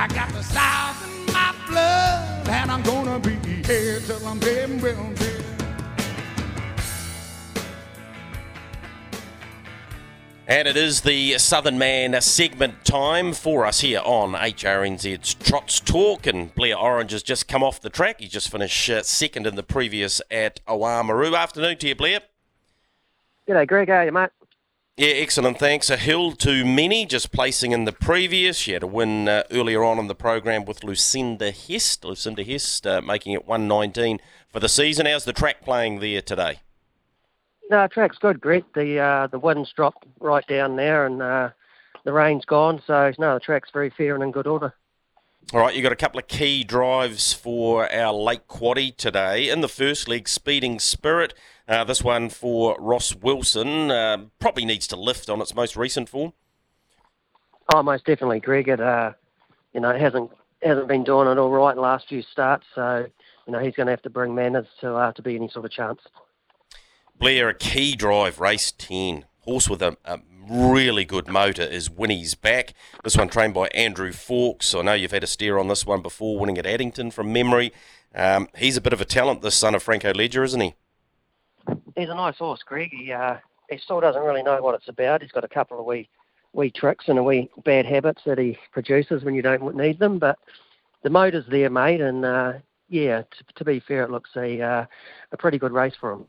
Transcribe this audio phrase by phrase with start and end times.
[0.00, 3.34] I got the South in my blood, and I'm gonna be
[3.66, 5.44] here till I'm dead well dead.
[10.46, 16.26] And it is the Southern Man segment time for us here on HRNZ's Trots Talk.
[16.26, 18.20] And Blair Orange has just come off the track.
[18.20, 21.36] He just finished uh, second in the previous at Oamaru.
[21.36, 22.20] Afternoon to you, Blair.
[23.46, 23.88] G'day, Greg.
[23.88, 24.30] How are you, mate?
[25.00, 25.58] Yeah, excellent.
[25.58, 25.88] Thanks.
[25.88, 28.58] A hill to many, just placing in the previous.
[28.58, 32.04] She had a win uh, earlier on in the program with Lucinda Hest.
[32.04, 34.18] Lucinda Hest uh, making it 119
[34.50, 35.06] for the season.
[35.06, 36.60] How's the track playing there today?
[37.70, 38.64] No, track's good, Greg.
[38.74, 41.48] The uh, the wind's dropped right down there, and uh,
[42.04, 42.82] the rain's gone.
[42.86, 44.74] So no, the track's very fair and in good order.
[45.54, 49.48] All right, you've got a couple of key drives for our late quaddy today.
[49.48, 51.32] In the first leg, Speeding Spirit.
[51.70, 56.08] Uh, this one for Ross Wilson uh, probably needs to lift on its most recent
[56.08, 56.32] form.
[57.72, 58.66] Oh, most definitely, Greg.
[58.66, 59.12] It uh,
[59.72, 63.06] you know hasn't hasn't been doing it all right last few starts, so
[63.46, 65.64] you know he's going to have to bring manners to uh, to be any sort
[65.64, 66.00] of chance.
[67.20, 69.26] Blair, a key drive, race 10.
[69.42, 70.18] Horse with a, a
[70.50, 72.74] really good motor is Winnie's back.
[73.04, 74.74] This one trained by Andrew Fawkes.
[74.74, 77.72] I know you've had a steer on this one before, winning at Addington from memory.
[78.12, 80.74] Um, he's a bit of a talent, this son of Franco Ledger, isn't he?
[81.96, 82.90] He's a nice horse, Greg.
[82.92, 83.36] He, uh,
[83.68, 85.22] he still doesn't really know what it's about.
[85.22, 86.08] He's got a couple of wee,
[86.52, 90.18] wee tricks and a wee bad habits that he produces when you don't need them.
[90.18, 90.38] But
[91.02, 92.52] the motor's there, mate, and uh,
[92.88, 94.86] yeah, t- to be fair, it looks a uh,
[95.32, 96.26] a pretty good race for him.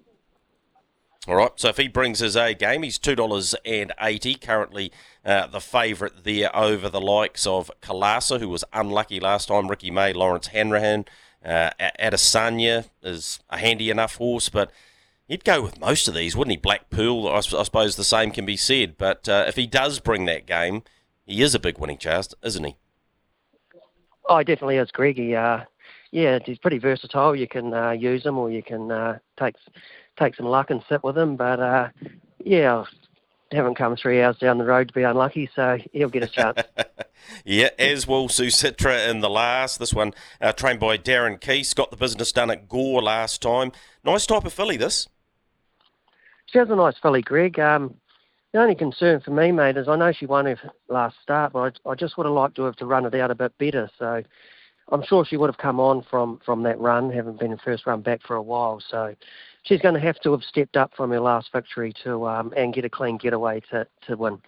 [1.27, 4.91] All right, so if he brings his A game, he's two dollars and eighty currently
[5.23, 9.91] uh, the favourite there over the likes of Kalasa, who was unlucky last time, Ricky
[9.91, 11.05] May, Lawrence Hanrahan.
[11.43, 14.71] Uh, Adesanya is a handy enough horse, but
[15.31, 16.57] he'd go with most of these, wouldn't he?
[16.57, 19.99] Black Pearl, I, I suppose the same can be said, but uh, if he does
[19.99, 20.83] bring that game,
[21.25, 22.75] he is a big winning chance, isn't he?
[24.27, 25.15] Oh, he definitely is, Greg.
[25.15, 25.61] He, uh,
[26.11, 27.33] yeah, he's pretty versatile.
[27.35, 29.55] You can uh, use him or you can uh, take
[30.19, 31.37] take some luck and sit with him.
[31.37, 31.89] But uh,
[32.43, 32.83] yeah,
[33.51, 36.27] I haven't come three hours down the road to be unlucky, so he'll get a
[36.27, 36.61] chance.
[37.45, 39.79] yeah, as will Susitra in the last.
[39.79, 41.73] This one uh, trained by Darren Keese.
[41.73, 43.71] Got the business done at Gore last time.
[44.03, 45.07] Nice type of filly, this.
[46.51, 47.59] She has a nice filly, Greg.
[47.59, 47.95] Um,
[48.51, 50.57] the only concern for me, mate, is I know she won her
[50.89, 53.31] last start, but I, I just would have liked to have to run it out
[53.31, 53.89] a bit better.
[53.97, 54.23] So
[54.91, 57.85] I'm sure she would have come on from, from that run, having been in first
[57.85, 58.81] run back for a while.
[58.85, 59.15] So
[59.63, 62.73] she's going to have to have stepped up from her last victory to um, and
[62.73, 64.41] get a clean getaway to, to win.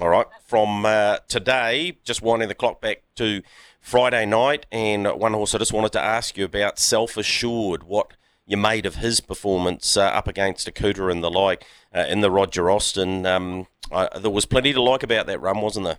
[0.00, 3.42] All right, from uh, today, just winding the clock back to
[3.80, 7.82] Friday night, and one horse I just wanted to ask you about, Self Assured.
[7.82, 8.12] What
[8.48, 11.64] you made of his performance uh, up against Akuta and the like
[11.94, 13.26] uh, in the Roger Austin.
[13.26, 15.98] Um, I, there was plenty to like about that run, wasn't there?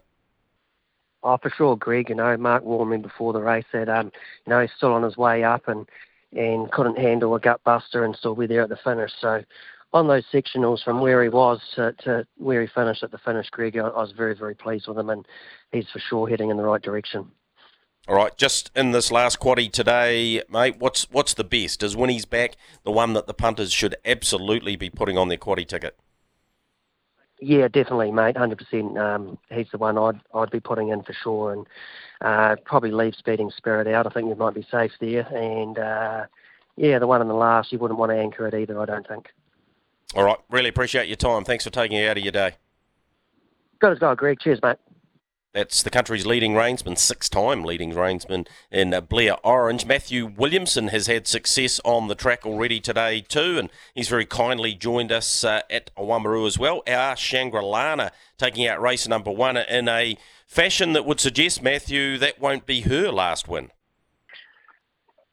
[1.21, 2.09] Oh, for sure, Greg.
[2.09, 4.11] You know, Mark warned me before the race that um,
[4.45, 5.87] you know he's still on his way up and
[6.33, 9.11] and couldn't handle a gut buster and still be there at the finish.
[9.21, 9.43] So
[9.93, 13.49] on those sectionals from where he was to, to where he finished at the finish,
[13.51, 15.25] Greg, I, I was very very pleased with him and
[15.71, 17.29] he's for sure heading in the right direction.
[18.09, 21.83] All right, just in this last quaddy today, mate, what's what's the best?
[21.83, 25.67] Is Winnie's back the one that the punters should absolutely be putting on their quaddy
[25.67, 25.95] ticket?
[27.39, 28.35] Yeah, definitely, mate.
[28.35, 28.59] Hundred
[28.97, 29.39] um, percent.
[29.51, 31.67] He's the one I'd I'd be putting in for sure, and
[32.21, 34.07] uh, probably leave Speeding Spirit out.
[34.07, 36.25] I think you might be safe there, and uh,
[36.77, 38.81] yeah, the one in the last, you wouldn't want to anchor it either.
[38.81, 39.27] I don't think.
[40.15, 41.43] All right, really appreciate your time.
[41.43, 42.55] Thanks for taking it out of your day.
[43.77, 44.39] Good as gold, Greg.
[44.39, 44.77] Cheers, mate.
[45.59, 49.85] That's the country's leading reinsman, six-time leading reinsman in Blair Orange.
[49.85, 54.73] Matthew Williamson has had success on the track already today too, and he's very kindly
[54.73, 56.81] joined us uh, at Oamaru as well.
[56.87, 62.39] Our Shangri-Lana taking out race number one in a fashion that would suggest, Matthew, that
[62.39, 63.71] won't be her last win.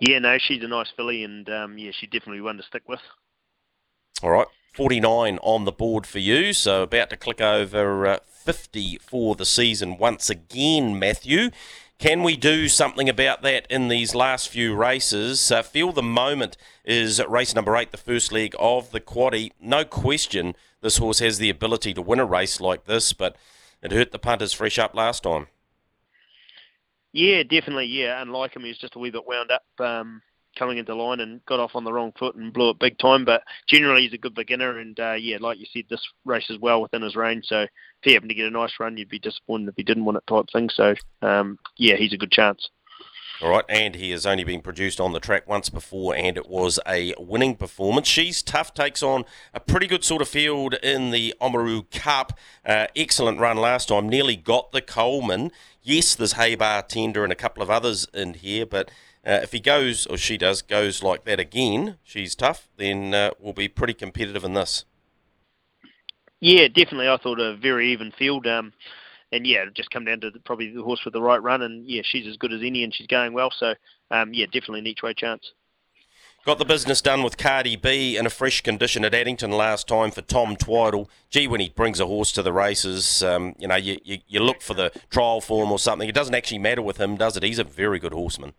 [0.01, 2.99] Yeah, no, she's a nice filly, and um, yeah, she definitely one to stick with.
[4.25, 8.99] All right, 49 on the board for you, so about to click over uh, 50
[8.99, 11.49] for the season once again, Matthew.
[11.99, 15.51] Can we do something about that in these last few races?
[15.51, 19.53] Uh, feel the moment is race number eight, the first leg of the quaddy.
[19.59, 23.35] No question, this horse has the ability to win a race like this, but
[23.81, 25.47] it hurt the punters fresh up last time.
[27.15, 27.87] Yeah, definitely.
[27.87, 29.65] Yeah, unlike him, he's just a wee bit wound up.
[29.81, 30.21] Um,
[30.57, 33.25] coming into line and got off on the wrong foot and blew it big time.
[33.25, 36.59] But generally, he's a good beginner, and uh, yeah, like you said, this race is
[36.59, 37.47] well within his range.
[37.47, 37.71] So if
[38.03, 40.27] he happened to get a nice run, you'd be disappointed if he didn't win it,
[40.27, 40.71] type thing.
[40.71, 42.69] So um, yeah, he's a good chance.
[43.43, 46.49] All right, and he has only been produced on the track once before, and it
[46.49, 48.09] was a winning performance.
[48.09, 52.39] She's tough, takes on a pretty good sort of field in the Oamaru Cup.
[52.65, 55.53] Uh, excellent run last time, nearly got the Coleman.
[55.83, 58.91] Yes, there's Hey Bartender and a couple of others in here, but
[59.27, 63.31] uh, if he goes, or she does, goes like that again, she's tough, then uh,
[63.41, 64.85] we'll be pretty competitive in this.
[66.41, 67.09] Yeah, definitely.
[67.09, 68.47] I thought a very even field.
[68.47, 68.73] Um,
[69.33, 71.63] and yeah, just come down to the, probably the horse with the right run.
[71.63, 73.51] And yeah, she's as good as any, and she's going well.
[73.51, 73.75] So
[74.11, 75.53] um, yeah, definitely an each way chance.
[76.45, 80.13] Got the business done with Cardi B in a fresh condition at Addington last time
[80.13, 81.11] for Tom Twiddle.
[81.29, 84.39] Gee, when he brings a horse to the races, um, you know, you, you, you
[84.39, 86.09] look for the trial form or something.
[86.09, 87.43] It doesn't actually matter with him, does it?
[87.43, 88.53] He's a very good horseman.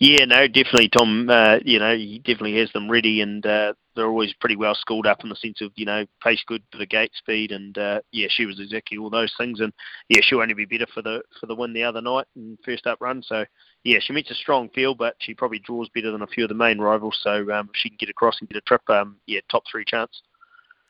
[0.00, 1.28] Yeah, no, definitely, Tom.
[1.28, 5.08] Uh, you know, he definitely has them ready, and uh, they're always pretty well schooled
[5.08, 8.00] up in the sense of you know pace good for the gate speed, and uh,
[8.12, 9.72] yeah, she was exactly all those things, and
[10.08, 12.86] yeah, she'll only be better for the for the win the other night and first
[12.86, 13.24] up run.
[13.24, 13.44] So
[13.82, 16.48] yeah, she meets a strong field, but she probably draws better than a few of
[16.48, 17.18] the main rivals.
[17.20, 19.84] So um, if she can get across and get a trip, um, yeah, top three
[19.84, 20.22] chance.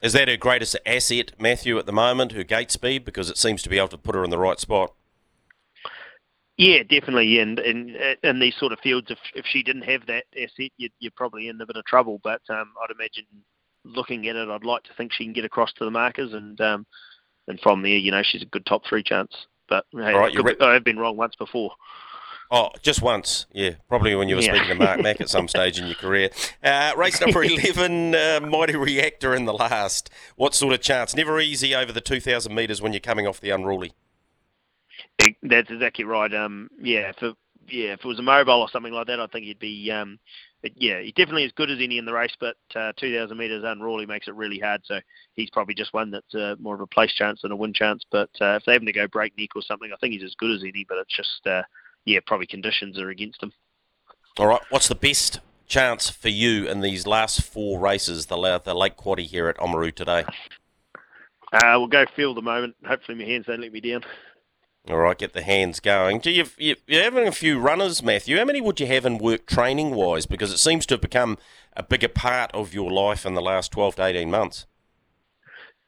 [0.03, 3.63] Is that her greatest asset, Matthew, at the moment, her gate speed, because it seems
[3.63, 4.93] to be able to put her in the right spot?
[6.59, 7.39] Yeah, definitely.
[7.39, 10.93] And in in these sort of fields, if if she didn't have that asset, you'd,
[10.99, 12.21] you're probably in a bit of trouble.
[12.23, 13.27] But um, I'd imagine,
[13.85, 16.61] looking at it, I'd like to think she can get across to the markers, and
[16.61, 16.85] um,
[17.47, 19.33] and from there, you know, she's a good top three chance.
[19.69, 21.71] But hey, right, re- I've been wrong once before.
[22.51, 23.73] Oh, just once, yeah.
[23.89, 24.55] Probably when you were yeah.
[24.55, 26.31] speaking to Mark Mack at some stage in your career.
[26.65, 30.09] Uh, race number 11, uh, Mighty Reactor in the last.
[30.37, 31.15] What sort of chance?
[31.15, 33.93] Never easy over the 2,000 metres when you're coming off the unruly.
[35.43, 36.33] That's exactly right.
[36.33, 37.37] Um, yeah, if it,
[37.69, 39.91] yeah, if it was a mobile or something like that, I think he'd be.
[39.91, 40.19] Um,
[40.63, 43.63] but yeah, he's definitely as good as any in the race, but uh, 2,000 metres
[43.65, 44.83] unruly makes it really hard.
[44.85, 45.01] So
[45.35, 48.05] he's probably just one that's uh, more of a place chance than a win chance.
[48.11, 50.51] But uh, if they happen to go breakneck or something, I think he's as good
[50.51, 50.85] as any.
[50.89, 51.63] But it's just, uh,
[52.05, 53.53] yeah, probably conditions are against him.
[54.39, 58.75] All right, what's the best chance for you in these last four races, the, the
[58.75, 60.25] late quaddy here at Oamaru today?
[61.53, 62.75] Uh, we'll go feel the moment.
[62.87, 64.03] Hopefully my hands don't let me down.
[64.89, 66.21] All right, get the hands going.
[66.21, 68.39] Do you, you you're having a few runners, Matthew?
[68.39, 70.25] How many would you have in work training wise?
[70.25, 71.37] Because it seems to have become
[71.77, 74.67] a bigger part of your life in the last twelve to eighteen months.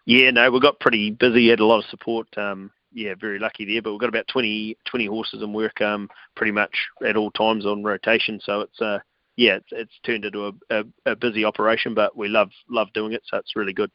[0.05, 1.49] Yeah, no, we got pretty busy.
[1.49, 2.26] Had a lot of support.
[2.37, 3.81] Um, yeah, very lucky there.
[3.81, 6.76] But we've got about 20, 20 horses in work, um, pretty much
[7.06, 8.41] at all times on rotation.
[8.43, 8.99] So it's uh,
[9.37, 11.94] yeah, it's, it's turned into a, a, a busy operation.
[11.94, 13.91] But we love love doing it, so it's really good.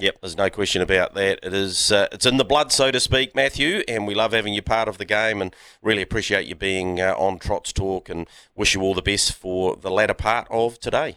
[0.00, 1.40] Yep, there's no question about that.
[1.42, 4.54] It is, uh, it's in the blood, so to speak, Matthew, and we love having
[4.54, 8.28] you part of the game, and really appreciate you being uh, on Trots Talk, and
[8.54, 11.16] wish you all the best for the latter part of today.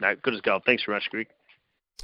[0.00, 0.62] No, good as gold.
[0.64, 1.26] Thanks very much, Greg.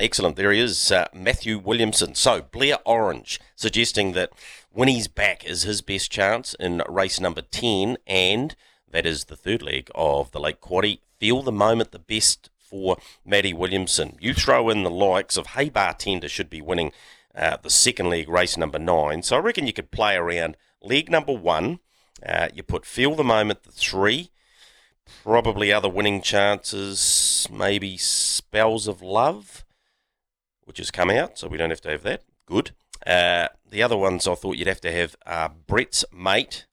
[0.01, 0.35] Excellent.
[0.35, 2.17] There he is, uh, Matthew Williamson.
[2.17, 4.33] So, Blair Orange suggesting that
[4.75, 8.57] Winnie's back is his best chance in race number 10, and
[8.91, 10.99] that is the third leg of the late quaddy.
[11.19, 14.17] Feel the moment the best for Maddie Williamson.
[14.21, 16.93] You throw in the likes of Hey Bartender should be winning
[17.35, 19.23] uh, the second leg, race number nine.
[19.23, 21.81] So I reckon you could play around leg number one.
[22.25, 24.31] Uh, you put Feel the Moment, the three.
[25.23, 29.65] Probably other winning chances, maybe Spells of Love,
[30.65, 32.25] which has come out, so we don't have to have that.
[32.45, 32.73] Good.
[33.07, 36.67] Uh, the other ones I thought you'd have to have are Brett's Mate.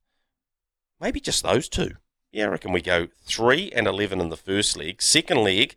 [0.99, 1.91] Maybe just those two.
[2.35, 5.01] Yeah, I reckon we go 3 and 11 in the first leg.
[5.01, 5.73] Second leg,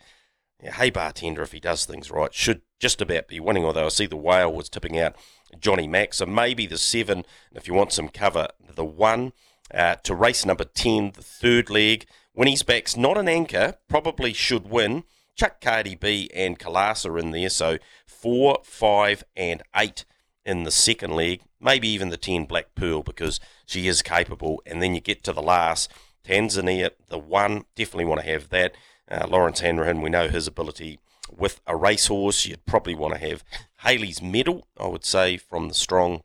[0.61, 3.91] yeah, hey, bartender, if he does things right, should just about be winning, although I
[3.91, 5.15] see the whale was tipping out
[5.61, 6.15] Johnny Mack.
[6.15, 7.25] So maybe the 7,
[7.55, 9.33] if you want some cover, the 1
[9.73, 12.07] uh, to race number 10, the third leg.
[12.33, 15.05] When he's back's not an anchor, probably should win.
[15.37, 20.05] Chuck Cardi B and Kalasa in there, so 4, 5, and 8
[20.45, 21.41] in the second leg.
[21.61, 24.61] Maybe even the 10 Black Pearl because she is capable.
[24.67, 25.89] And then you get to the last
[26.29, 28.75] Tanzania, the one, definitely want to have that.
[29.11, 31.01] Uh, Lawrence Hanrahan, we know his ability
[31.35, 32.45] with a racehorse.
[32.45, 33.43] You'd probably want to have
[33.83, 36.23] Haley's Medal, I would say, from the strong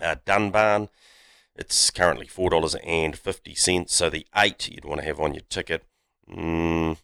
[0.00, 0.88] uh, Dunbarn.
[1.54, 5.84] It's currently $4.50, so the 8 you'd want to have on your ticket.
[6.30, 6.96] Mm,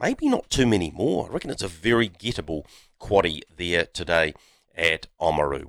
[0.00, 1.28] maybe not too many more.
[1.28, 2.64] I reckon it's a very gettable
[3.00, 4.34] quaddy there today
[4.74, 5.62] at Oamaru.